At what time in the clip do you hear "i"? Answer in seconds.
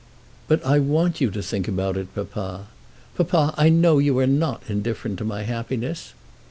0.65-0.79, 3.55-3.69